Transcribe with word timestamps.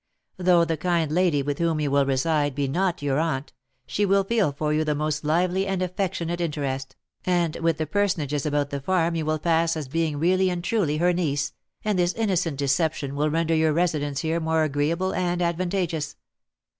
Though 0.37 0.65
the 0.65 0.77
kind 0.77 1.11
lady 1.11 1.43
with 1.43 1.59
whom 1.59 1.79
you 1.79 1.91
will 1.91 2.07
reside 2.07 2.55
be 2.55 2.67
not 2.67 3.03
your 3.03 3.19
aunt, 3.19 3.53
she 3.85 4.03
will 4.03 4.23
feel 4.23 4.51
for 4.51 4.73
you 4.73 4.83
the 4.83 4.95
most 4.95 5.23
lively 5.23 5.67
and 5.67 5.79
affectionate 5.79 6.41
interest, 6.41 6.95
and 7.23 7.55
with 7.57 7.77
the 7.77 7.85
personages 7.85 8.43
about 8.43 8.71
the 8.71 8.81
farm 8.81 9.13
you 9.13 9.25
will 9.27 9.37
pass 9.37 9.77
as 9.77 9.87
being 9.87 10.17
really 10.17 10.49
and 10.49 10.63
truly 10.63 10.97
her 10.97 11.13
niece, 11.13 11.53
and 11.85 11.99
this 11.99 12.13
innocent 12.13 12.57
deception 12.57 13.13
will 13.15 13.29
render 13.29 13.53
your 13.53 13.73
residence 13.73 14.21
here 14.21 14.39
more 14.39 14.63
agreeable 14.63 15.13
and 15.13 15.39
advantageous. 15.39 16.15